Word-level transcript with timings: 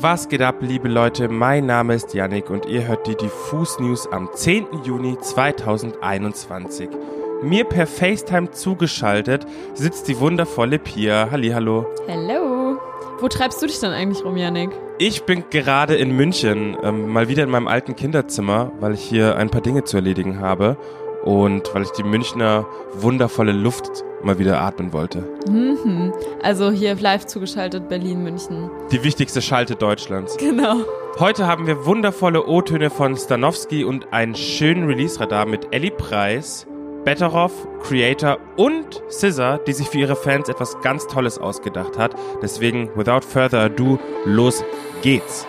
Was 0.00 0.28
geht 0.28 0.42
ab, 0.42 0.58
liebe 0.60 0.86
Leute? 0.86 1.28
Mein 1.28 1.66
Name 1.66 1.96
ist 1.96 2.14
Yannick 2.14 2.50
und 2.50 2.66
ihr 2.66 2.86
hört 2.86 3.08
die 3.08 3.16
Diffus 3.16 3.80
News 3.80 4.06
am 4.06 4.28
10. 4.32 4.84
Juni 4.84 5.18
2021. 5.18 6.88
Mir 7.42 7.64
per 7.64 7.88
FaceTime 7.88 8.52
zugeschaltet 8.52 9.44
sitzt 9.74 10.06
die 10.06 10.20
wundervolle 10.20 10.78
Pia. 10.78 11.32
Hallihallo. 11.32 11.84
Hallo. 12.06 12.78
Wo 13.18 13.26
treibst 13.26 13.60
du 13.60 13.66
dich 13.66 13.80
denn 13.80 13.90
eigentlich 13.90 14.24
rum, 14.24 14.36
Yannick? 14.36 14.70
Ich 14.98 15.24
bin 15.24 15.42
gerade 15.50 15.96
in 15.96 16.14
München, 16.14 16.76
ähm, 16.80 17.08
mal 17.08 17.26
wieder 17.26 17.42
in 17.42 17.50
meinem 17.50 17.66
alten 17.66 17.96
Kinderzimmer, 17.96 18.70
weil 18.78 18.94
ich 18.94 19.02
hier 19.02 19.34
ein 19.36 19.50
paar 19.50 19.62
Dinge 19.62 19.82
zu 19.82 19.96
erledigen 19.96 20.38
habe 20.38 20.76
und 21.24 21.74
weil 21.74 21.82
ich 21.82 21.90
die 21.90 22.02
Münchner 22.02 22.66
wundervolle 22.94 23.52
Luft 23.52 24.04
mal 24.22 24.38
wieder 24.38 24.60
atmen 24.60 24.92
wollte. 24.92 25.24
Mhm. 25.48 26.12
Also 26.42 26.70
hier 26.70 26.94
live 26.96 27.26
zugeschaltet 27.26 27.88
Berlin, 27.88 28.22
München. 28.22 28.70
Die 28.90 29.04
wichtigste 29.04 29.42
Schalte 29.42 29.76
Deutschlands. 29.76 30.36
Genau. 30.36 30.76
Heute 31.18 31.46
haben 31.46 31.66
wir 31.66 31.84
wundervolle 31.84 32.46
O-Töne 32.46 32.90
von 32.90 33.16
Stanowski 33.16 33.84
und 33.84 34.12
einen 34.12 34.34
schönen 34.34 34.86
Release-Radar 34.86 35.46
mit 35.46 35.68
Ellie 35.72 35.90
Preis, 35.90 36.66
Betteroff, 37.04 37.52
Creator 37.82 38.38
und 38.56 39.02
Scissor, 39.08 39.58
die 39.58 39.72
sich 39.72 39.88
für 39.88 39.98
ihre 39.98 40.16
Fans 40.16 40.48
etwas 40.48 40.80
ganz 40.80 41.06
Tolles 41.06 41.38
ausgedacht 41.38 41.98
hat. 41.98 42.14
Deswegen, 42.42 42.90
without 42.96 43.22
further 43.22 43.62
ado, 43.62 43.98
los 44.24 44.64
geht's. 45.02 45.46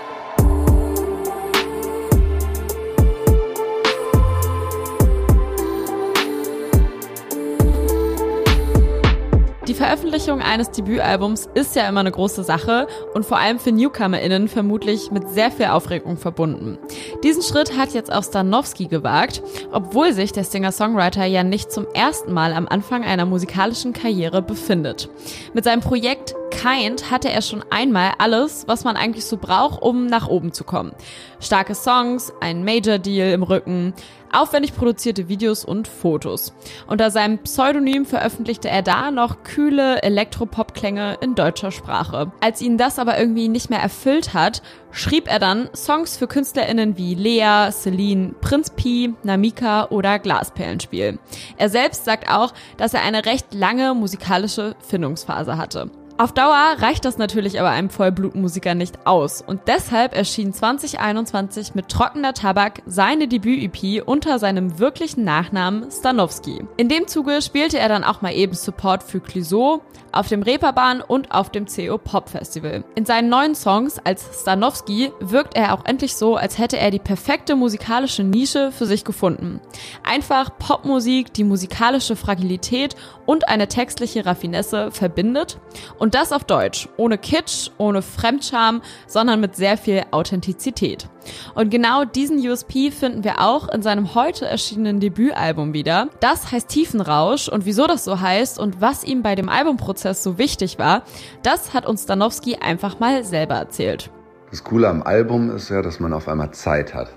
Veröffentlichung 9.89 10.39
eines 10.39 10.69
Debütalbums 10.69 11.49
ist 11.55 11.75
ja 11.75 11.89
immer 11.89 12.01
eine 12.01 12.11
große 12.11 12.43
Sache 12.43 12.85
und 13.15 13.25
vor 13.25 13.39
allem 13.39 13.57
für 13.57 13.71
NewcomerInnen 13.71 14.47
vermutlich 14.47 15.09
mit 15.09 15.27
sehr 15.31 15.49
viel 15.49 15.65
Aufregung 15.65 16.15
verbunden. 16.15 16.77
Diesen 17.23 17.41
Schritt 17.41 17.75
hat 17.75 17.95
jetzt 17.95 18.13
auch 18.13 18.23
Stanowski 18.23 18.85
gewagt, 18.85 19.41
obwohl 19.71 20.13
sich 20.13 20.31
der 20.31 20.43
Singer-Songwriter 20.43 21.25
ja 21.25 21.43
nicht 21.43 21.71
zum 21.71 21.87
ersten 21.91 22.33
Mal 22.33 22.53
am 22.53 22.67
Anfang 22.67 23.03
einer 23.03 23.25
musikalischen 23.25 23.91
Karriere 23.91 24.43
befindet. 24.43 25.09
Mit 25.55 25.63
seinem 25.63 25.81
Projekt 25.81 26.35
Kind 26.59 27.09
hatte 27.09 27.29
er 27.29 27.41
schon 27.41 27.63
einmal 27.69 28.11
alles, 28.17 28.67
was 28.67 28.83
man 28.83 28.97
eigentlich 28.97 29.23
so 29.23 29.37
braucht, 29.37 29.81
um 29.81 30.07
nach 30.07 30.27
oben 30.27 30.51
zu 30.51 30.65
kommen. 30.65 30.91
Starke 31.39 31.73
Songs, 31.73 32.33
ein 32.41 32.65
Major-Deal 32.65 33.31
im 33.31 33.43
Rücken, 33.43 33.93
aufwendig 34.29 34.75
produzierte 34.75 35.29
Videos 35.29 35.63
und 35.63 35.87
Fotos. 35.87 36.53
Unter 36.85 37.11
seinem 37.11 37.37
Pseudonym 37.37 38.05
veröffentlichte 38.05 38.67
er 38.67 38.81
da 38.81 39.09
noch 39.09 39.43
kühle 39.43 40.03
Elektropop-Klänge 40.03 41.19
in 41.21 41.33
deutscher 41.33 41.71
Sprache. 41.71 42.33
Als 42.41 42.61
ihn 42.61 42.77
das 42.77 42.99
aber 42.99 43.17
irgendwie 43.17 43.47
nicht 43.47 43.69
mehr 43.69 43.79
erfüllt 43.79 44.33
hat, 44.33 44.61
schrieb 44.91 45.31
er 45.31 45.39
dann 45.39 45.69
Songs 45.73 46.17
für 46.17 46.27
KünstlerInnen 46.27 46.97
wie 46.97 47.15
Lea, 47.15 47.71
Celine, 47.71 48.33
Prinz 48.41 48.69
Pi, 48.71 49.13
Namika 49.23 49.85
oder 49.91 50.19
Glasperlenspiel. 50.19 51.19
Er 51.55 51.69
selbst 51.69 52.03
sagt 52.03 52.29
auch, 52.29 52.53
dass 52.75 52.93
er 52.93 53.03
eine 53.03 53.25
recht 53.25 53.53
lange 53.53 53.93
musikalische 53.93 54.75
Findungsphase 54.85 55.57
hatte. 55.57 55.89
Auf 56.19 56.33
Dauer 56.33 56.75
reicht 56.79 57.05
das 57.05 57.17
natürlich 57.17 57.61
aber 57.61 57.69
einem 57.69 57.89
Vollblutmusiker 57.89 58.75
nicht 58.75 59.07
aus 59.07 59.41
und 59.41 59.61
deshalb 59.67 60.13
erschien 60.13 60.51
2021 60.51 61.75
mit 61.75 61.87
Trockener 61.87 62.33
Tabak 62.33 62.81
seine 62.85 63.29
Debüt-EP 63.29 64.05
unter 64.05 64.37
seinem 64.37 64.79
wirklichen 64.79 65.23
Nachnamen 65.23 65.89
Stanowski. 65.89 66.65
In 66.75 66.89
dem 66.89 67.07
Zuge 67.07 67.41
spielte 67.41 67.79
er 67.79 67.87
dann 67.87 68.03
auch 68.03 68.21
mal 68.21 68.33
eben 68.33 68.53
Support 68.53 69.01
für 69.01 69.21
Clouseau 69.21 69.81
auf 70.11 70.27
dem 70.27 70.41
Reeperbahn 70.41 71.01
und 71.01 71.31
auf 71.31 71.51
dem 71.51 71.67
CO 71.67 71.97
Pop 71.97 72.29
Festival. 72.29 72.83
In 72.95 73.05
seinen 73.05 73.29
neuen 73.29 73.55
Songs 73.55 73.99
als 74.03 74.41
Stanowski 74.41 75.11
wirkt 75.19 75.55
er 75.55 75.73
auch 75.73 75.85
endlich 75.85 76.15
so, 76.15 76.35
als 76.35 76.57
hätte 76.57 76.77
er 76.77 76.91
die 76.91 76.99
perfekte 76.99 77.55
musikalische 77.55 78.23
Nische 78.23 78.71
für 78.71 78.85
sich 78.85 79.05
gefunden. 79.05 79.61
Einfach 80.03 80.51
Popmusik, 80.57 81.33
die 81.33 81.43
musikalische 81.43 82.15
Fragilität 82.15 82.95
und 83.25 83.47
eine 83.47 83.67
textliche 83.67 84.25
Raffinesse 84.25 84.91
verbindet 84.91 85.59
und 85.97 86.08
das 86.11 86.31
auf 86.31 86.43
Deutsch, 86.43 86.87
ohne 86.97 87.17
Kitsch, 87.17 87.69
ohne 87.77 88.01
Fremdscham, 88.01 88.81
sondern 89.07 89.39
mit 89.39 89.55
sehr 89.55 89.77
viel 89.77 90.03
Authentizität. 90.11 91.07
Und 91.55 91.69
genau 91.69 92.05
diesen 92.05 92.37
USP 92.39 92.91
finden 92.91 93.23
wir 93.23 93.41
auch 93.41 93.69
in 93.69 93.81
seinem 93.81 94.15
heute 94.15 94.45
erschienenen 94.45 94.99
Debütalbum 94.99 95.73
wieder. 95.73 96.09
Das 96.19 96.51
heißt 96.51 96.69
Tiefenrausch 96.69 97.49
und 97.49 97.65
wieso 97.65 97.87
das 97.87 98.03
so 98.03 98.19
heißt 98.19 98.59
und 98.59 98.81
was 98.81 99.03
ihm 99.03 99.21
bei 99.21 99.35
dem 99.35 99.49
Albumprozess 99.49 100.23
so 100.23 100.37
wichtig 100.37 100.79
war, 100.79 101.03
das 101.43 101.73
hat 101.73 101.85
uns 101.85 102.05
Danowski 102.05 102.57
einfach 102.57 102.99
mal 102.99 103.23
selber 103.23 103.55
erzählt. 103.55 104.09
Das 104.51 104.63
Coole 104.63 104.87
am 104.87 105.03
Album 105.03 105.51
ist 105.55 105.69
ja, 105.69 105.81
dass 105.81 105.99
man 105.99 106.13
auf 106.13 106.27
einmal 106.27 106.51
Zeit 106.51 106.93
hat. 106.93 107.09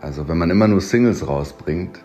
Also 0.00 0.28
wenn 0.28 0.38
man 0.38 0.50
immer 0.50 0.68
nur 0.68 0.80
Singles 0.80 1.26
rausbringt, 1.26 2.00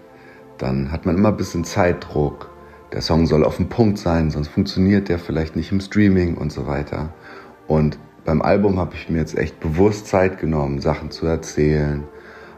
dann 0.58 0.92
hat 0.92 1.06
man 1.06 1.16
immer 1.18 1.30
ein 1.30 1.38
bisschen 1.38 1.64
Zeitdruck 1.64 2.50
der 2.94 3.02
Song 3.02 3.26
soll 3.28 3.44
auf 3.44 3.58
den 3.58 3.70
Punkt 3.70 3.98
sein, 3.98 4.32
sonst 4.32 4.48
funktioniert 4.48 5.10
der 5.10 5.20
vielleicht 5.20 5.56
nicht 5.56 5.72
im 5.72 5.82
Streaming 5.82 6.36
und 6.36 6.52
so 6.52 6.68
weiter. 6.68 7.10
Und 7.68 7.98
beim 8.26 8.42
Album 8.42 8.80
habe 8.80 8.96
ich 8.96 9.10
mir 9.10 9.20
jetzt 9.20 9.38
echt 9.38 9.60
bewusst 9.60 10.08
Zeit 10.08 10.40
genommen, 10.40 10.80
Sachen 10.80 11.12
zu 11.12 11.26
erzählen, 11.26 12.04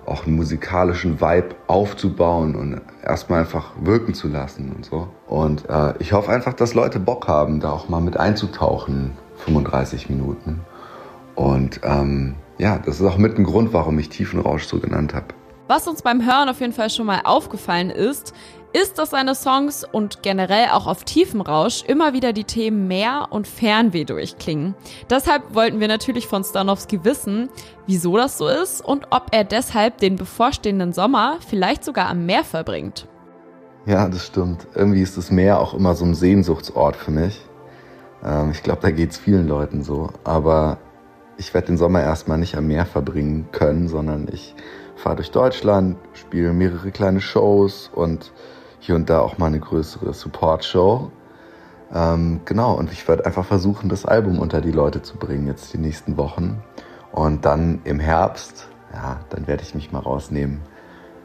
auch 0.06 0.26
einen 0.26 0.36
musikalischen 0.36 1.22
Vibe 1.22 1.56
aufzubauen 1.68 2.56
und 2.56 2.82
erstmal 3.04 3.42
einfach 3.42 3.74
wirken 3.80 4.14
zu 4.14 4.28
lassen 4.28 4.72
und 4.76 4.86
so. 4.86 5.08
Und 5.28 5.70
äh, 5.70 5.94
ich 6.00 6.14
hoffe 6.14 6.32
einfach, 6.32 6.54
dass 6.54 6.74
Leute 6.74 7.00
Bock 7.00 7.28
haben, 7.28 7.60
da 7.60 7.72
auch 7.72 7.90
mal 7.90 8.02
mit 8.02 8.18
einzutauchen, 8.18 9.12
35 9.46 10.10
Minuten. 10.10 10.62
Und 11.36 11.82
ähm, 11.84 12.36
ja, 12.58 12.80
das 12.80 13.00
ist 13.00 13.06
auch 13.06 13.18
mit 13.18 13.38
ein 13.38 13.44
Grund, 13.44 13.72
warum 13.72 13.98
ich 14.00 14.10
Tiefenrausch 14.10 14.66
so 14.66 14.80
genannt 14.80 15.14
habe. 15.14 15.28
Was 15.68 15.88
uns 15.88 16.02
beim 16.02 16.26
Hören 16.26 16.50
auf 16.50 16.62
jeden 16.62 16.74
Fall 16.74 16.90
schon 16.90 17.06
mal 17.06 17.22
aufgefallen 17.24 17.92
ist, 17.92 18.34
ist, 18.74 19.00
dass 19.00 19.12
seine 19.12 19.36
Songs 19.36 19.84
und 19.84 20.22
generell 20.22 20.68
auch 20.72 20.88
auf 20.88 21.04
tiefem 21.04 21.42
Rausch 21.42 21.84
immer 21.86 22.14
wieder 22.14 22.34
die 22.34 22.44
Themen 22.44 22.88
Meer 22.88 23.28
und 23.30 23.48
Fernweh 23.48 24.04
durchklingen. 24.04 24.76
Deshalb 25.10 25.56
wollten 25.56 25.80
wir 25.80 25.88
natürlich 25.88 26.28
von 26.28 26.44
Stanowski 26.44 27.04
wissen, 27.04 27.50
wieso 27.88 28.18
das 28.18 28.38
so 28.38 28.48
ist 28.48 28.82
und 28.82 29.08
ob 29.10 29.28
er 29.32 29.44
deshalb 29.44 29.98
den 29.98 30.16
bevorstehenden 30.16 30.94
Sommer 30.94 31.38
vielleicht 31.48 31.84
sogar 31.84 32.10
am 32.10 32.26
Meer 32.26 32.44
verbringt. 32.44 33.08
Ja, 33.86 34.08
das 34.08 34.26
stimmt. 34.26 34.68
Irgendwie 34.76 35.02
ist 35.02 35.18
das 35.18 35.32
Meer 35.32 35.60
auch 35.60 35.74
immer 35.74 35.96
so 35.96 36.06
ein 36.06 36.14
Sehnsuchtsort 36.14 36.96
für 36.96 37.12
mich. 37.12 37.42
Ähm, 38.24 38.52
ich 38.52 38.62
glaube, 38.62 38.82
da 38.82 38.92
geht 38.92 39.12
es 39.12 39.18
vielen 39.18 39.48
Leuten 39.48 39.84
so. 39.84 40.10
Aber 40.24 40.78
ich 41.38 41.54
werde 41.54 41.68
den 41.68 41.78
Sommer 41.78 42.02
erstmal 42.02 42.38
nicht 42.38 42.56
am 42.56 42.68
Meer 42.68 42.86
verbringen 42.86 43.48
können, 43.52 43.88
sondern 43.88 44.28
ich 44.32 44.54
fahre 44.96 45.16
durch 45.16 45.32
Deutschland, 45.32 45.98
spiele 46.14 46.54
mehrere 46.54 46.92
kleine 46.92 47.22
Shows 47.22 47.90
und 47.96 48.32
hier 48.80 48.96
und 48.96 49.10
da 49.10 49.22
auch 49.22 49.38
mal 49.38 49.48
eine 49.48 49.60
größere 49.60 50.14
Support-Show. 50.14 51.12
Ähm, 51.94 52.42
genau, 52.46 52.74
und 52.74 52.92
ich 52.92 53.08
werde 53.08 53.26
einfach 53.26 53.46
versuchen, 53.46 53.90
das 53.90 54.06
Album 54.06 54.40
unter 54.40 54.62
die 54.62 54.72
Leute 54.72 55.02
zu 55.02 55.18
bringen, 55.18 55.48
jetzt 55.48 55.74
die 55.74 55.78
nächsten 55.78 56.18
Wochen. 56.18 56.62
Und 57.12 57.46
dann 57.46 57.82
im 57.84 58.00
Herbst, 58.00 58.68
ja, 58.94 59.20
dann 59.30 59.48
werde 59.48 59.64
ich 59.64 59.74
mich 59.74 59.92
mal 59.92 60.00
rausnehmen. 60.00 60.62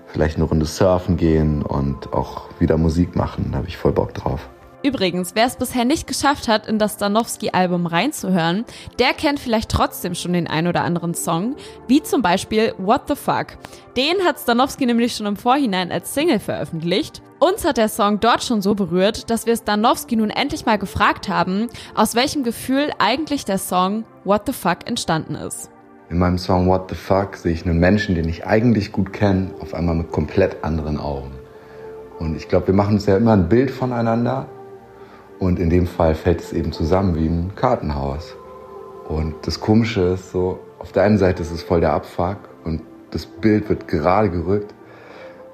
Vielleicht 0.07 0.37
eine 0.37 0.45
Runde 0.45 0.67
surfen 0.67 1.17
gehen 1.17 1.63
und 1.63 2.13
auch 2.13 2.49
wieder 2.59 2.77
Musik 2.79 3.17
machen. 3.17 3.49
Da 3.53 3.59
habe 3.59 3.69
ich 3.69 3.77
voll 3.77 3.93
Bock 3.93 4.15
drauf. 4.15 4.49
Übrigens, 4.85 5.35
wer 5.35 5.47
es 5.47 5.57
bisher 5.57 5.87
nicht 5.87 6.07
geschafft 6.07 6.47
hat, 6.47 6.67
in 6.67 6.79
das 6.79 6.99
Danowski-Album 6.99 7.87
reinzuhören, 7.87 8.67
der 8.99 9.15
kennt 9.15 9.41
vielleicht 9.41 9.71
trotzdem 9.71 10.15
schon 10.15 10.35
den 10.35 10.47
ein 10.47 10.67
oder 10.67 10.83
anderen 10.83 11.15
Song, 11.15 11.57
wie 11.89 12.03
zum 12.03 12.21
Beispiel 12.21 12.75
What 12.77 13.09
the 13.09 13.17
Fuck. 13.17 13.47
Den 13.97 14.23
hat 14.27 14.39
Stanowski 14.39 14.85
nämlich 14.85 15.17
schon 15.17 15.25
im 15.25 15.37
Vorhinein 15.37 15.91
als 15.91 16.13
Single 16.13 16.39
veröffentlicht. 16.39 17.23
Uns 17.39 17.65
hat 17.65 17.79
der 17.79 17.89
Song 17.89 18.21
dort 18.21 18.45
schon 18.45 18.61
so 18.61 18.75
berührt, 18.75 19.31
dass 19.31 19.47
wir 19.47 19.57
Stanowski 19.57 20.17
nun 20.17 20.29
endlich 20.29 20.67
mal 20.67 20.77
gefragt 20.77 21.31
haben, 21.31 21.69
aus 21.95 22.15
welchem 22.15 22.43
Gefühl 22.45 22.91
eigentlich 22.99 23.47
der 23.47 23.57
Song 23.57 24.05
What 24.25 24.43
the 24.45 24.53
Fuck 24.53 24.87
entstanden 24.87 25.35
ist. 25.35 25.71
In 26.11 26.19
meinem 26.19 26.37
Song 26.37 26.69
What 26.69 26.91
the 26.91 26.95
Fuck 26.95 27.37
sehe 27.37 27.55
ich 27.55 27.65
einen 27.65 27.81
Menschen, 27.81 28.17
den 28.17 28.29
ich 28.29 28.47
eigentlich 28.47 28.93
gut 28.93 29.15
kenne, 29.15 29.51
auf 29.61 29.73
einmal 29.73 29.95
mit 29.95 30.13
komplett 30.13 30.63
anderen 30.63 31.01
Augen. 31.01 31.33
Und 32.19 32.37
ich 32.37 32.51
glaube, 32.51 32.67
wir 32.67 32.75
machen 32.75 32.97
uns 32.97 33.07
ja 33.07 33.17
immer 33.17 33.33
ein 33.33 33.49
Bild 33.49 33.71
voneinander 33.71 34.47
und 35.45 35.59
in 35.59 35.71
dem 35.71 35.87
Fall 35.87 36.15
fällt 36.15 36.41
es 36.41 36.53
eben 36.53 36.73
zusammen 36.73 37.17
wie 37.17 37.27
ein 37.27 37.53
Kartenhaus. 37.55 38.35
Und 39.09 39.35
das 39.47 39.61
Komische 39.61 40.15
ist 40.15 40.33
so, 40.33 40.59
auf 40.79 40.93
der 40.93 41.03
einen 41.03 41.19
Seite 41.19 41.43
ist 41.43 41.51
es 41.51 41.63
voll 41.63 41.81
der 41.81 41.93
Abfuck 41.93 42.39
und 42.65 42.83
das 43.11 43.27
Bild 43.27 43.69
wird 43.69 43.87
gerade 43.87 44.31
gerückt. 44.31 44.75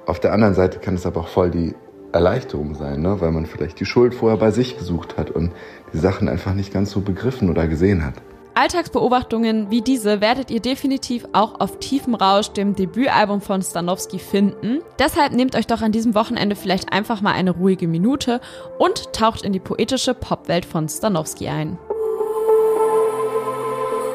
Auf 0.05 0.19
der 0.19 0.33
anderen 0.33 0.53
Seite 0.53 0.79
kann 0.79 0.95
es 0.95 1.05
aber 1.05 1.21
auch 1.21 1.27
voll 1.27 1.51
die 1.51 1.75
Erleichterung 2.11 2.75
sein, 2.75 3.01
ne? 3.01 3.21
weil 3.21 3.31
man 3.31 3.45
vielleicht 3.45 3.79
die 3.79 3.85
Schuld 3.85 4.13
vorher 4.13 4.37
bei 4.37 4.51
sich 4.51 4.77
gesucht 4.77 5.17
hat 5.17 5.31
und 5.31 5.51
die 5.93 5.97
Sachen 5.97 6.27
einfach 6.27 6.53
nicht 6.53 6.73
ganz 6.73 6.91
so 6.91 7.01
begriffen 7.01 7.49
oder 7.49 7.67
gesehen 7.67 8.05
hat. 8.05 8.15
Alltagsbeobachtungen 8.53 9.71
wie 9.71 9.81
diese 9.81 10.19
werdet 10.19 10.51
ihr 10.51 10.59
definitiv 10.59 11.25
auch 11.31 11.59
auf 11.59 11.79
Tiefem 11.79 12.15
Rausch, 12.15 12.49
dem 12.49 12.75
Debütalbum 12.75 13.41
von 13.41 13.61
Stanowski, 13.61 14.19
finden. 14.19 14.81
Deshalb 14.99 15.33
nehmt 15.33 15.55
euch 15.55 15.67
doch 15.67 15.81
an 15.81 15.91
diesem 15.91 16.15
Wochenende 16.15 16.55
vielleicht 16.55 16.91
einfach 16.91 17.21
mal 17.21 17.31
eine 17.31 17.51
ruhige 17.51 17.87
Minute 17.87 18.41
und 18.77 19.13
taucht 19.13 19.43
in 19.43 19.53
die 19.53 19.59
poetische 19.59 20.13
Popwelt 20.13 20.65
von 20.65 20.89
Stanowski 20.89 21.47
ein. 21.47 21.77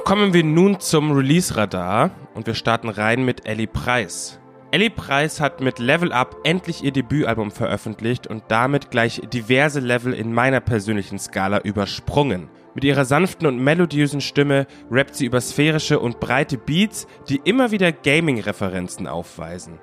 Kommen 0.04 0.34
wir 0.34 0.44
nun 0.44 0.78
zum 0.80 1.12
Release-Radar 1.12 2.10
und 2.34 2.46
wir 2.46 2.54
starten 2.54 2.90
rein 2.90 3.24
mit 3.24 3.46
Ellie 3.46 3.66
Price. 3.66 4.38
Ellie 4.70 4.90
Price 4.90 5.40
hat 5.40 5.60
mit 5.60 5.78
Level 5.78 6.12
Up 6.12 6.36
endlich 6.44 6.84
ihr 6.84 6.92
Debütalbum 6.92 7.50
veröffentlicht 7.50 8.26
und 8.26 8.44
damit 8.48 8.90
gleich 8.90 9.22
diverse 9.32 9.80
Level 9.80 10.12
in 10.12 10.32
meiner 10.32 10.60
persönlichen 10.60 11.18
Skala 11.18 11.60
übersprungen. 11.60 12.50
Mit 12.76 12.84
ihrer 12.84 13.06
sanften 13.06 13.46
und 13.46 13.58
melodiösen 13.58 14.20
Stimme 14.20 14.66
rappt 14.90 15.14
sie 15.14 15.24
über 15.24 15.40
sphärische 15.40 15.98
und 15.98 16.20
breite 16.20 16.58
Beats, 16.58 17.06
die 17.26 17.40
immer 17.42 17.70
wieder 17.70 17.90
Gaming-Referenzen 17.90 19.06
aufweisen. 19.06 19.78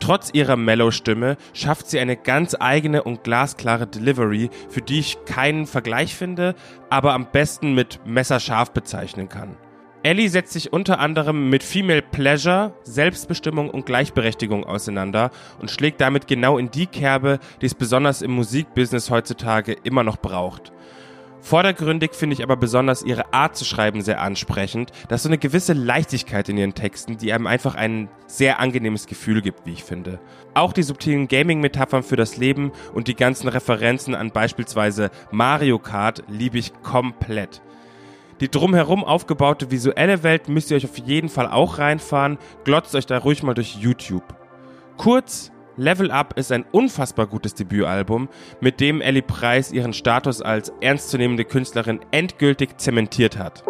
Trotz 0.00 0.30
ihrer 0.32 0.56
Mellow-Stimme 0.56 1.36
schafft 1.52 1.90
sie 1.90 1.98
eine 1.98 2.16
ganz 2.16 2.56
eigene 2.58 3.02
und 3.02 3.22
glasklare 3.22 3.86
Delivery, 3.86 4.48
für 4.70 4.80
die 4.80 5.00
ich 5.00 5.18
keinen 5.26 5.66
Vergleich 5.66 6.14
finde, 6.14 6.54
aber 6.88 7.12
am 7.12 7.30
besten 7.30 7.74
mit 7.74 8.00
messerscharf 8.06 8.70
bezeichnen 8.72 9.28
kann. 9.28 9.58
Ellie 10.02 10.30
setzt 10.30 10.54
sich 10.54 10.72
unter 10.72 11.00
anderem 11.00 11.50
mit 11.50 11.62
Female 11.62 12.00
Pleasure, 12.00 12.72
Selbstbestimmung 12.82 13.68
und 13.68 13.84
Gleichberechtigung 13.84 14.64
auseinander 14.64 15.32
und 15.60 15.70
schlägt 15.70 16.00
damit 16.00 16.26
genau 16.26 16.56
in 16.56 16.70
die 16.70 16.86
Kerbe, 16.86 17.40
die 17.60 17.66
es 17.66 17.74
besonders 17.74 18.22
im 18.22 18.30
Musikbusiness 18.30 19.10
heutzutage 19.10 19.76
immer 19.84 20.02
noch 20.02 20.16
braucht. 20.16 20.72
Vordergründig 21.40 22.14
finde 22.14 22.34
ich 22.34 22.42
aber 22.42 22.56
besonders 22.56 23.02
ihre 23.02 23.32
Art 23.32 23.56
zu 23.56 23.64
schreiben 23.64 24.02
sehr 24.02 24.20
ansprechend. 24.20 24.92
Da 25.08 25.14
ist 25.14 25.22
so 25.22 25.28
eine 25.28 25.38
gewisse 25.38 25.72
Leichtigkeit 25.72 26.48
in 26.48 26.58
ihren 26.58 26.74
Texten, 26.74 27.16
die 27.16 27.32
einem 27.32 27.46
einfach 27.46 27.74
ein 27.74 28.08
sehr 28.26 28.60
angenehmes 28.60 29.06
Gefühl 29.06 29.40
gibt, 29.40 29.64
wie 29.64 29.72
ich 29.72 29.84
finde. 29.84 30.20
Auch 30.54 30.72
die 30.72 30.82
subtilen 30.82 31.28
Gaming-Metaphern 31.28 32.02
für 32.02 32.16
das 32.16 32.36
Leben 32.36 32.72
und 32.92 33.08
die 33.08 33.14
ganzen 33.14 33.48
Referenzen 33.48 34.14
an 34.14 34.32
beispielsweise 34.32 35.10
Mario 35.30 35.78
Kart 35.78 36.24
liebe 36.28 36.58
ich 36.58 36.72
komplett. 36.82 37.62
Die 38.40 38.50
drumherum 38.50 39.04
aufgebaute 39.04 39.70
visuelle 39.70 40.22
Welt 40.22 40.48
müsst 40.48 40.70
ihr 40.70 40.76
euch 40.76 40.84
auf 40.84 40.98
jeden 40.98 41.28
Fall 41.28 41.48
auch 41.48 41.78
reinfahren. 41.78 42.38
Glotzt 42.64 42.94
euch 42.94 43.06
da 43.06 43.18
ruhig 43.18 43.42
mal 43.42 43.54
durch 43.54 43.76
YouTube. 43.76 44.22
Kurz, 44.96 45.50
Level 45.78 46.10
Up 46.10 46.36
ist 46.36 46.50
ein 46.50 46.64
unfassbar 46.72 47.28
gutes 47.28 47.54
Debütalbum, 47.54 48.28
mit 48.60 48.80
dem 48.80 49.00
Ellie 49.00 49.22
Price 49.22 49.70
ihren 49.70 49.92
Status 49.92 50.42
als 50.42 50.72
ernstzunehmende 50.80 51.44
Künstlerin 51.44 52.00
endgültig 52.10 52.78
zementiert 52.78 53.38
hat. 53.38 53.62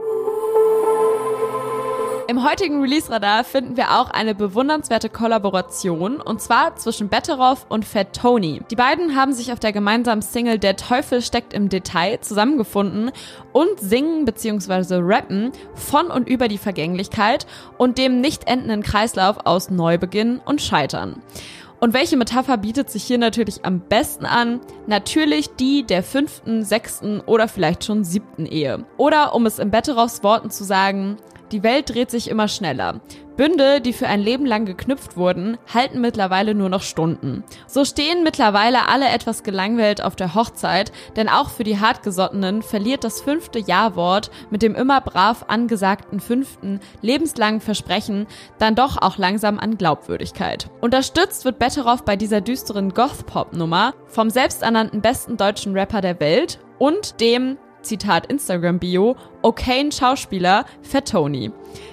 Im 2.30 2.46
heutigen 2.46 2.82
Release-Radar 2.82 3.44
finden 3.44 3.76
wir 3.76 3.98
auch 3.98 4.10
eine 4.10 4.34
bewundernswerte 4.34 5.08
Kollaboration 5.08 6.20
und 6.20 6.42
zwar 6.42 6.76
zwischen 6.76 7.08
Betteroff 7.08 7.64
und 7.68 7.86
Fat 7.86 8.14
Tony. 8.14 8.60
Die 8.70 8.76
beiden 8.76 9.16
haben 9.16 9.32
sich 9.32 9.50
auf 9.52 9.60
der 9.60 9.72
gemeinsamen 9.72 10.20
Single 10.20 10.58
Der 10.58 10.76
Teufel 10.76 11.22
steckt 11.22 11.52
im 11.54 11.70
Detail 11.70 12.20
zusammengefunden 12.20 13.12
und 13.52 13.80
singen 13.80 14.26
bzw. 14.26 14.96
rappen 15.00 15.52
von 15.74 16.08
und 16.08 16.28
über 16.28 16.48
die 16.48 16.58
Vergänglichkeit 16.58 17.46
und 17.78 17.96
dem 17.96 18.20
nicht 18.20 18.46
endenden 18.46 18.82
Kreislauf 18.82 19.46
aus 19.46 19.70
Neubeginn 19.70 20.40
und 20.44 20.60
Scheitern. 20.60 21.22
Und 21.80 21.94
welche 21.94 22.16
Metapher 22.16 22.56
bietet 22.56 22.90
sich 22.90 23.04
hier 23.04 23.18
natürlich 23.18 23.64
am 23.64 23.80
besten 23.80 24.26
an? 24.26 24.60
Natürlich 24.88 25.50
die 25.56 25.84
der 25.84 26.02
fünften, 26.02 26.64
sechsten 26.64 27.20
oder 27.20 27.46
vielleicht 27.46 27.84
schon 27.84 28.02
siebten 28.02 28.46
Ehe. 28.46 28.84
Oder 28.96 29.34
um 29.34 29.46
es 29.46 29.60
in 29.60 29.70
Betteroffs 29.70 30.24
Worten 30.24 30.50
zu 30.50 30.64
sagen, 30.64 31.18
die 31.52 31.62
Welt 31.62 31.94
dreht 31.94 32.10
sich 32.10 32.28
immer 32.28 32.48
schneller. 32.48 33.00
Bünde, 33.38 33.80
die 33.80 33.92
für 33.92 34.08
ein 34.08 34.20
Leben 34.20 34.44
lang 34.44 34.66
geknüpft 34.66 35.16
wurden, 35.16 35.58
halten 35.72 36.00
mittlerweile 36.00 36.56
nur 36.56 36.68
noch 36.68 36.82
Stunden. 36.82 37.44
So 37.68 37.84
stehen 37.84 38.24
mittlerweile 38.24 38.88
alle 38.88 39.08
etwas 39.08 39.44
gelangweilt 39.44 40.02
auf 40.02 40.16
der 40.16 40.34
Hochzeit, 40.34 40.90
denn 41.14 41.28
auch 41.28 41.48
für 41.50 41.62
die 41.62 41.78
Hartgesottenen 41.78 42.62
verliert 42.62 43.04
das 43.04 43.20
fünfte 43.20 43.60
Ja-Wort 43.60 44.32
mit 44.50 44.62
dem 44.62 44.74
immer 44.74 45.00
brav 45.00 45.44
angesagten 45.46 46.18
fünften 46.18 46.80
lebenslangen 47.00 47.60
Versprechen 47.60 48.26
dann 48.58 48.74
doch 48.74 49.00
auch 49.00 49.18
langsam 49.18 49.60
an 49.60 49.78
Glaubwürdigkeit. 49.78 50.68
Unterstützt 50.80 51.44
wird 51.44 51.60
Betteroff 51.60 52.04
bei 52.04 52.16
dieser 52.16 52.40
düsteren 52.40 52.92
Goth-Pop-Nummer 52.92 53.94
vom 54.08 54.30
selbsternannten 54.30 55.00
besten 55.00 55.36
deutschen 55.36 55.74
Rapper 55.74 56.00
der 56.00 56.18
Welt 56.18 56.58
und 56.78 57.20
dem 57.20 57.56
Zitat 57.82 58.26
Instagram-Bio, 58.26 59.16
okayen 59.42 59.92
Schauspieler 59.92 60.64
Fat 60.82 61.08
Tony. 61.08 61.50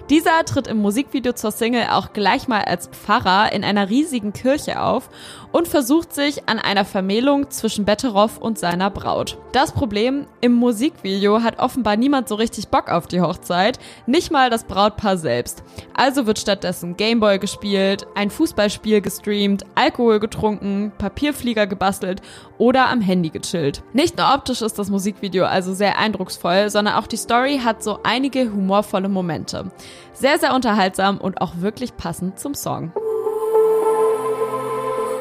Dieser 0.10 0.46
tritt 0.46 0.68
im 0.68 0.78
Musikvideo 0.78 1.34
zur 1.34 1.50
Single 1.50 1.88
auch 1.90 2.14
gleich 2.14 2.48
mal 2.48 2.62
als 2.62 2.88
Pfarrer 2.88 3.52
in 3.52 3.64
einer 3.64 3.90
riesigen 3.90 4.34
Kirche 4.34 4.80
auf 4.80 5.10
und 5.52 5.68
versucht 5.68 6.14
sich 6.14 6.48
an 6.48 6.60
einer 6.60 6.86
Vermählung 6.86 7.50
zwischen 7.50 7.86
Betteroff 7.86 8.38
und 8.38 8.60
seiner 8.60 8.92
Braut. 8.92 9.40
Das 9.52 9.72
Problem, 9.72 10.28
im 10.42 10.54
Musikvideo 10.54 11.42
hat 11.42 11.58
offenbar 11.58 11.96
niemand 11.96 12.28
so 12.28 12.36
richtig 12.36 12.68
Bock 12.68 12.92
auf 12.92 13.08
die 13.08 13.22
Hochzeit, 13.22 13.80
nicht 14.06 14.32
mal 14.32 14.52
das 14.52 14.66
Brautpaar 14.66 15.18
selbst. 15.18 15.64
Also 15.96 16.28
wird 16.28 16.38
stattdessen 16.38 16.98
Gameboy 16.98 17.40
gespielt, 17.40 18.06
ein 18.14 18.30
Fußballspiel 18.30 19.02
gestreamt, 19.02 19.64
Alkohol 19.74 20.20
getrunken, 20.20 20.92
Papierflieger 21.00 21.66
gebastelt 21.66 22.22
oder 22.60 22.90
am 22.90 23.02
Handy 23.02 23.30
gechillt. 23.30 23.82
Nicht 23.94 24.18
nur 24.18 24.32
optisch 24.36 24.62
ist 24.62 24.78
das 24.78 24.92
Musikvideo 24.92 25.46
also 25.46 25.74
sehr 25.74 25.98
eindrucksvoll, 25.98 26.70
sondern 26.70 26.94
auch 26.96 27.08
die 27.08 27.18
Story 27.18 27.62
hat 27.64 27.82
so 27.82 28.00
einige 28.04 28.52
humorvolle 28.52 29.10
Momente. 29.10 29.65
Sehr, 30.14 30.40
sehr 30.40 30.54
unterhaltsam 30.54 31.18
und 31.18 31.42
auch 31.42 31.54
wirklich 31.58 31.98
passend 31.98 32.40
zum 32.40 32.54
Song. 32.54 32.92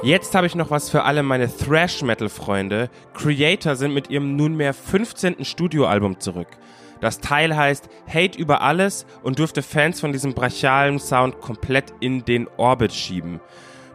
Jetzt 0.02 0.34
habe 0.34 0.46
ich 0.46 0.54
noch 0.54 0.70
was 0.70 0.90
für 0.90 1.04
alle 1.04 1.22
meine 1.22 1.48
Thrash-Metal-Freunde. 1.48 2.90
Creator 3.14 3.74
sind 3.74 3.94
mit 3.94 4.10
ihrem 4.10 4.36
nunmehr 4.36 4.74
15. 4.74 5.44
Studioalbum 5.44 6.20
zurück. 6.20 6.48
Das 7.00 7.20
Teil 7.20 7.56
heißt 7.56 7.88
Hate 8.06 8.38
über 8.38 8.60
alles 8.60 9.06
und 9.22 9.38
dürfte 9.38 9.62
Fans 9.62 10.00
von 10.00 10.12
diesem 10.12 10.34
brachialen 10.34 10.98
Sound 10.98 11.40
komplett 11.40 11.92
in 12.00 12.24
den 12.24 12.48
Orbit 12.58 12.92
schieben. 12.92 13.40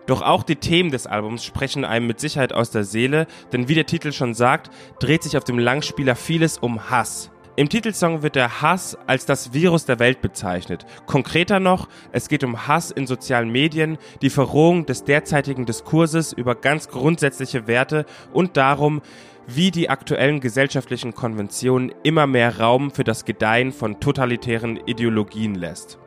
Doch 0.07 0.23
auch 0.23 0.41
die 0.41 0.55
Themen 0.55 0.89
des 0.89 1.05
Albums 1.05 1.45
sprechen 1.45 1.85
einem 1.85 2.07
mit 2.07 2.19
Sicherheit 2.19 2.53
aus 2.53 2.71
der 2.71 2.83
Seele, 2.83 3.27
denn 3.53 3.67
wie 3.67 3.75
der 3.75 3.85
Titel 3.85 4.11
schon 4.11 4.33
sagt, 4.33 4.71
dreht 4.99 5.21
sich 5.21 5.37
auf 5.37 5.43
dem 5.43 5.59
Langspieler 5.59 6.15
vieles 6.15 6.57
um 6.57 6.89
Hass. 6.89 7.29
Im 7.59 7.67
Titelsong 7.67 8.21
wird 8.21 8.37
der 8.37 8.61
Hass 8.61 8.97
als 9.05 9.25
das 9.25 9.51
Virus 9.51 9.83
der 9.83 9.99
Welt 9.99 10.21
bezeichnet. 10.21 10.85
Konkreter 11.05 11.59
noch, 11.59 11.89
es 12.13 12.29
geht 12.29 12.45
um 12.45 12.67
Hass 12.67 12.89
in 12.89 13.05
sozialen 13.05 13.49
Medien, 13.49 13.97
die 14.21 14.29
Verrohung 14.29 14.85
des 14.85 15.03
derzeitigen 15.03 15.65
Diskurses 15.65 16.31
über 16.31 16.55
ganz 16.55 16.87
grundsätzliche 16.87 17.67
Werte 17.67 18.05
und 18.31 18.55
darum, 18.55 19.01
wie 19.45 19.71
die 19.71 19.89
aktuellen 19.89 20.39
gesellschaftlichen 20.39 21.13
Konventionen 21.13 21.91
immer 22.03 22.27
mehr 22.27 22.59
Raum 22.59 22.91
für 22.91 23.03
das 23.03 23.25
Gedeihen 23.25 23.73
von 23.73 23.99
totalitären 23.99 24.77
Ideologien 24.85 25.55
lässt. 25.55 25.99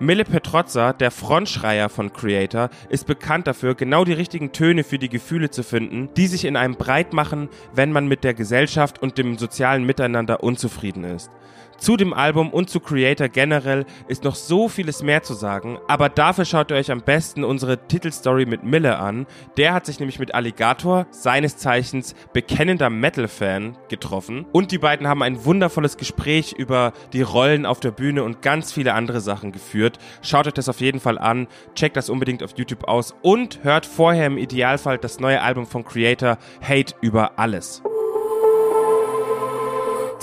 Mille 0.00 0.24
Petrozza, 0.24 0.92
der 0.92 1.12
Frontschreier 1.12 1.88
von 1.88 2.12
Creator, 2.12 2.68
ist 2.88 3.06
bekannt 3.06 3.46
dafür, 3.46 3.76
genau 3.76 4.04
die 4.04 4.12
richtigen 4.12 4.50
Töne 4.50 4.82
für 4.82 4.98
die 4.98 5.08
Gefühle 5.08 5.50
zu 5.50 5.62
finden, 5.62 6.08
die 6.16 6.26
sich 6.26 6.44
in 6.46 6.56
einem 6.56 6.74
breit 6.74 7.12
machen, 7.12 7.48
wenn 7.74 7.92
man 7.92 8.08
mit 8.08 8.24
der 8.24 8.34
Gesellschaft 8.34 9.00
und 9.00 9.18
dem 9.18 9.38
sozialen 9.38 9.84
Miteinander 9.84 10.42
unzufrieden 10.42 11.04
ist. 11.04 11.30
Zu 11.78 11.96
dem 11.96 12.12
Album 12.12 12.50
und 12.50 12.70
zu 12.70 12.80
Creator 12.80 13.28
generell 13.28 13.84
ist 14.08 14.24
noch 14.24 14.34
so 14.34 14.68
vieles 14.68 15.02
mehr 15.02 15.22
zu 15.22 15.34
sagen, 15.34 15.78
aber 15.88 16.08
dafür 16.08 16.44
schaut 16.44 16.70
ihr 16.70 16.76
euch 16.76 16.90
am 16.90 17.02
besten 17.02 17.44
unsere 17.44 17.86
Titelstory 17.86 18.46
mit 18.46 18.64
Miller 18.64 19.00
an. 19.00 19.26
Der 19.56 19.74
hat 19.74 19.86
sich 19.86 19.98
nämlich 19.98 20.18
mit 20.18 20.34
Alligator, 20.34 21.06
seines 21.10 21.56
Zeichens 21.56 22.14
bekennender 22.32 22.90
Metal-Fan, 22.90 23.76
getroffen 23.88 24.46
und 24.52 24.70
die 24.72 24.78
beiden 24.78 25.08
haben 25.08 25.22
ein 25.22 25.44
wundervolles 25.44 25.96
Gespräch 25.96 26.52
über 26.52 26.92
die 27.12 27.22
Rollen 27.22 27.66
auf 27.66 27.80
der 27.80 27.90
Bühne 27.90 28.24
und 28.24 28.42
ganz 28.42 28.72
viele 28.72 28.94
andere 28.94 29.20
Sachen 29.20 29.52
geführt. 29.52 29.98
Schaut 30.22 30.46
euch 30.46 30.54
das 30.54 30.68
auf 30.68 30.80
jeden 30.80 31.00
Fall 31.00 31.18
an, 31.18 31.48
checkt 31.74 31.96
das 31.96 32.10
unbedingt 32.10 32.42
auf 32.42 32.56
YouTube 32.56 32.88
aus 32.88 33.14
und 33.22 33.62
hört 33.62 33.86
vorher 33.86 34.26
im 34.26 34.38
Idealfall 34.38 34.98
das 34.98 35.20
neue 35.20 35.42
Album 35.42 35.66
von 35.66 35.84
Creator 35.84 36.38
Hate 36.62 36.94
über 37.00 37.38
alles. 37.38 37.82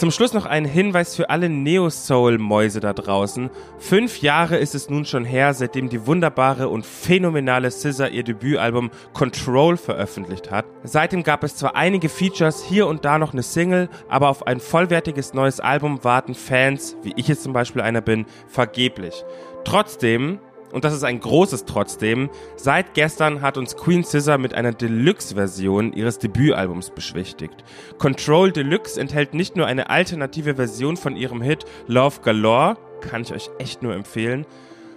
Zum 0.02 0.10
Schluss 0.10 0.34
noch 0.34 0.48
ein 0.48 0.66
Hinweis 0.66 1.16
für 1.16 1.30
alle 1.30 1.48
Neo-Soul-Mäuse 1.48 2.80
da 2.80 2.92
draußen. 2.92 3.52
Fünf 3.78 4.24
Jahre 4.24 4.58
ist 4.58 4.74
es 4.74 4.90
nun 4.90 5.06
schon 5.06 5.26
her, 5.26 5.54
seitdem 5.54 5.90
die 5.90 6.08
wunderbare 6.08 6.70
und 6.70 6.88
phänomenale 6.88 7.70
Scissor 7.70 8.08
ihr 8.08 8.24
Debütalbum 8.24 8.90
Control 9.14 9.78
veröffentlicht 9.78 10.50
hat. 10.50 10.66
Seitdem 10.82 11.22
gab 11.22 11.44
es 11.44 11.56
zwar 11.56 11.76
einige 11.76 12.10
Features, 12.10 12.64
hier 12.64 12.88
und 12.88 13.06
da 13.06 13.20
noch 13.20 13.34
eine 13.34 13.44
Single, 13.44 13.90
aber 14.10 14.30
auf 14.30 14.48
ein 14.48 14.60
vollwertiges 14.60 15.36
neues 15.36 15.60
Album 15.60 16.04
warten 16.04 16.34
Fans, 16.34 16.98
wie 17.04 17.14
ich 17.16 17.28
jetzt 17.28 17.44
zum 17.44 17.54
Beispiel 17.54 17.84
einer 17.84 18.02
bin, 18.02 18.26
vergeblich. 18.48 19.24
Trotzdem 19.66 20.40
und 20.72 20.84
das 20.84 20.94
ist 20.94 21.04
ein 21.04 21.20
großes 21.20 21.66
Trotzdem, 21.66 22.30
seit 22.56 22.94
gestern 22.94 23.42
hat 23.42 23.58
uns 23.58 23.76
Queen 23.76 24.04
Scissor 24.04 24.38
mit 24.38 24.54
einer 24.54 24.72
Deluxe-Version 24.72 25.94
ihres 25.94 26.20
Debütalbums 26.20 26.92
beschwichtigt. 26.92 27.64
Control 27.98 28.52
Deluxe 28.52 29.00
enthält 29.00 29.34
nicht 29.34 29.56
nur 29.56 29.68
eine 29.68 29.90
alternative 29.90 30.56
Version 30.56 30.98
von 30.98 31.16
ihrem 31.16 31.42
Hit 31.42 31.66
Love 31.88 32.22
Galore, 32.22 32.78
kann 33.02 33.24
ich 33.24 33.34
euch 33.34 33.50
echt 33.58 33.82
nur 33.82 33.94
empfehlen, 33.94 34.46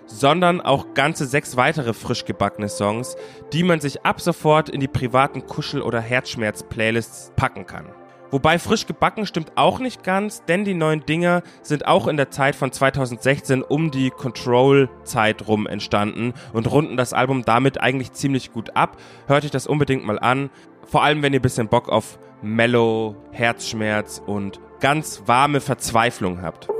sondern 0.07 0.61
auch 0.61 0.95
ganze 0.95 1.27
sechs 1.27 1.57
weitere 1.57 1.95
frisch 1.95 2.25
gebackene 2.25 2.69
Songs, 2.69 3.17
die 3.53 3.63
man 3.63 3.81
sich 3.81 4.05
ab 4.05 4.21
sofort 4.21 4.69
in 4.69 4.81
die 4.81 4.89
privaten 4.89 5.47
Kuschel- 5.47 5.83
oder 5.83 6.01
Herzschmerz-Playlists 6.01 7.33
packen 7.37 7.67
kann. 7.67 7.87
Wobei 8.35 8.59
frisch 8.59 8.87
gebacken 8.87 9.27
stimmt 9.27 9.53
auch 9.55 9.79
nicht 9.79 10.03
ganz, 10.03 10.45
denn 10.45 10.65
die 10.65 10.75
neuen 10.75 11.07
Dinger 11.07 11.45
sind 11.63 11.87
auch 11.87 12.09
in 12.09 12.17
der 12.17 12.33
Zeit 12.33 12.57
von 12.57 12.73
2016 12.73 13.63
um 13.63 13.93
die 13.93 14.11
Control-Zeit 14.11 15.47
rum 15.47 15.69
entstanden 15.69 16.35
und 16.53 16.69
runden 16.69 16.97
das 16.97 17.13
Album 17.13 17.45
damit 17.45 17.81
eigentlich 17.81 18.13
ziemlich 18.13 18.53
gut 18.53 18.75
ab. 18.75 18.97
Hört 19.29 19.45
euch 19.45 19.53
das 19.53 19.69
unbedingt 19.69 20.05
mal 20.05 20.19
an. 20.19 20.51
Vor 20.85 21.05
allem, 21.05 21.23
wenn 21.23 21.33
ihr 21.33 21.39
ein 21.39 21.43
bisschen 21.43 21.69
Bock 21.69 21.89
auf 21.89 22.19
Mellow, 22.43 23.15
Herzschmerz 23.31 24.21
und 24.27 24.59
ganz 24.81 25.23
warme 25.27 25.61
Verzweiflung 25.61 26.43
habt. 26.43 26.74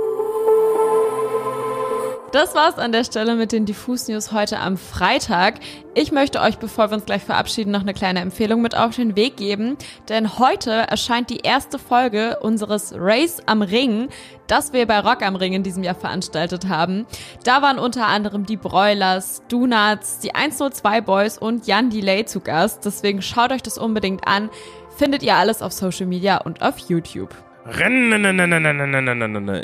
Das 2.35 2.53
war's 2.57 2.79
an 2.79 2.91
der 2.91 3.05
Stelle 3.05 3.37
mit 3.37 3.53
den 3.53 3.65
Diffus 3.65 4.09
News 4.09 4.33
heute 4.33 4.59
am 4.59 4.77
Freitag. 4.77 5.61
Ich 5.95 6.11
möchte 6.11 6.41
euch, 6.41 6.59
bevor 6.59 6.91
wir 6.91 6.97
uns 6.97 7.05
gleich 7.05 7.23
verabschieden, 7.23 7.71
noch 7.71 7.83
eine 7.83 7.95
kleine 7.95 8.19
Empfehlung 8.19 8.61
mit 8.61 8.77
auf 8.77 8.97
den 8.97 9.15
Weg 9.15 9.37
geben. 9.37 9.77
Denn 10.09 10.37
heute 10.41 10.73
erscheint 10.73 11.31
die 11.31 11.43
erste 11.45 11.79
Folge 11.79 12.41
unseres 12.41 12.93
Race 12.97 13.41
am 13.47 13.63
Ring, 13.63 14.09
das 14.49 14.73
wir 14.73 14.85
bei 14.89 14.99
Rock 14.99 15.23
am 15.23 15.37
Ring 15.37 15.53
in 15.53 15.63
diesem 15.63 15.85
Jahr 15.85 15.95
veranstaltet 15.95 16.69
haben. 16.69 17.07
Da 17.45 17.63
waren 17.63 17.79
unter 17.79 18.09
anderem 18.09 18.47
die 18.47 18.57
Broilers, 18.57 19.43
Donuts, 19.47 20.19
die 20.19 20.35
102 20.35 21.03
Boys 21.03 21.39
und 21.39 21.69
Jan 21.69 21.89
Delay 21.89 22.25
zu 22.25 22.41
Gast. 22.41 22.85
Deswegen 22.85 23.23
schaut 23.23 23.53
euch 23.53 23.63
das 23.63 23.79
unbedingt 23.79 24.27
an. 24.27 24.51
Findet 24.97 25.23
ihr 25.23 25.37
alles 25.37 25.63
auf 25.63 25.73
Social 25.73 26.07
Media 26.07 26.39
und 26.39 26.63
auf 26.63 26.79
YouTube. 26.79 27.33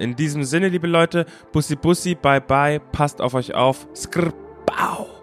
In 0.00 0.16
diesem 0.16 0.44
Sinne, 0.44 0.68
liebe 0.68 0.86
Leute, 0.86 1.26
Bussi 1.52 1.76
Bussi, 1.76 2.14
bye 2.14 2.40
bye, 2.40 2.80
passt 2.80 3.20
auf 3.20 3.34
euch 3.34 3.54
auf. 3.54 3.86
Skrr, 3.94 4.32
bau. 4.66 5.19